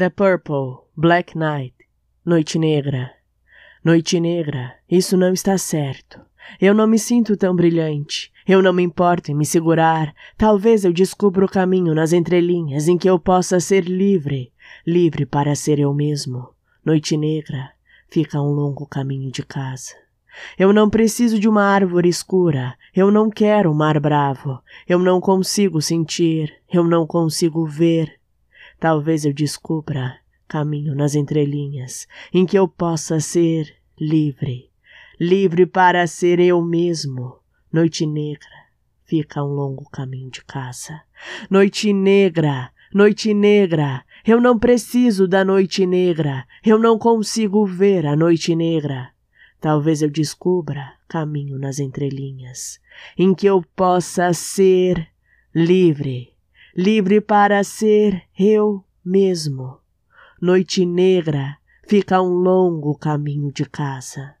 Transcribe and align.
The 0.00 0.08
Purple, 0.08 0.78
Black 0.96 1.36
Night, 1.36 1.74
Noite 2.24 2.58
Negra. 2.58 3.10
Noite 3.84 4.18
Negra, 4.18 4.76
isso 4.90 5.14
não 5.14 5.34
está 5.34 5.58
certo. 5.58 6.22
Eu 6.58 6.72
não 6.72 6.86
me 6.86 6.98
sinto 6.98 7.36
tão 7.36 7.54
brilhante. 7.54 8.32
Eu 8.48 8.62
não 8.62 8.72
me 8.72 8.82
importo 8.82 9.30
em 9.30 9.34
me 9.34 9.44
segurar. 9.44 10.14
Talvez 10.38 10.86
eu 10.86 10.92
descubra 10.94 11.44
o 11.44 11.48
caminho 11.50 11.94
nas 11.94 12.14
entrelinhas 12.14 12.88
em 12.88 12.96
que 12.96 13.10
eu 13.10 13.18
possa 13.18 13.60
ser 13.60 13.84
livre, 13.84 14.50
livre 14.86 15.26
para 15.26 15.54
ser 15.54 15.78
eu 15.78 15.92
mesmo. 15.92 16.48
Noite 16.82 17.14
Negra, 17.14 17.72
fica 18.08 18.40
um 18.40 18.52
longo 18.54 18.86
caminho 18.86 19.30
de 19.30 19.42
casa. 19.42 19.92
Eu 20.58 20.72
não 20.72 20.88
preciso 20.88 21.38
de 21.38 21.46
uma 21.46 21.64
árvore 21.64 22.08
escura. 22.08 22.74
Eu 22.96 23.10
não 23.10 23.28
quero 23.28 23.70
um 23.70 23.74
mar 23.74 24.00
bravo. 24.00 24.62
Eu 24.88 24.98
não 24.98 25.20
consigo 25.20 25.82
sentir. 25.82 26.54
Eu 26.72 26.84
não 26.84 27.06
consigo 27.06 27.66
ver. 27.66 28.19
Talvez 28.80 29.26
eu 29.26 29.32
descubra 29.34 30.18
caminho 30.48 30.94
nas 30.94 31.14
entrelinhas 31.14 32.08
em 32.32 32.46
que 32.46 32.58
eu 32.58 32.66
possa 32.66 33.20
ser 33.20 33.76
livre. 34.00 34.70
Livre 35.20 35.66
para 35.66 36.06
ser 36.06 36.40
eu 36.40 36.62
mesmo. 36.62 37.36
Noite 37.70 38.06
negra, 38.06 38.48
fica 39.04 39.44
um 39.44 39.48
longo 39.48 39.84
caminho 39.90 40.30
de 40.30 40.42
casa. 40.42 41.02
Noite 41.50 41.92
negra, 41.92 42.72
noite 42.92 43.34
negra, 43.34 44.02
eu 44.26 44.40
não 44.40 44.58
preciso 44.58 45.28
da 45.28 45.44
noite 45.44 45.84
negra. 45.84 46.46
Eu 46.64 46.78
não 46.78 46.98
consigo 46.98 47.66
ver 47.66 48.06
a 48.06 48.16
noite 48.16 48.56
negra. 48.56 49.10
Talvez 49.60 50.00
eu 50.00 50.08
descubra 50.08 50.94
caminho 51.06 51.58
nas 51.58 51.78
entrelinhas 51.78 52.80
em 53.18 53.34
que 53.34 53.46
eu 53.46 53.62
possa 53.76 54.32
ser 54.32 55.06
livre, 55.54 56.29
livre 56.76 57.20
para 57.20 57.62
ser 57.64 58.22
eu 58.38 58.84
mesmo. 59.04 59.78
Noite 60.40 60.86
negra, 60.86 61.56
fica 61.86 62.20
um 62.22 62.32
longo 62.32 62.96
caminho 62.96 63.52
de 63.52 63.64
casa. 63.64 64.39